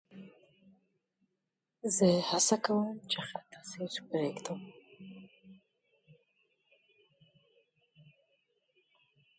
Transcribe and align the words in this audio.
زه 1.95 2.09
هڅه 2.29 2.57
کوم، 2.65 2.85
چي 3.09 3.19
ښه 3.27 3.39
تاثیر 3.51 3.89
پرېږدم. 4.09 4.59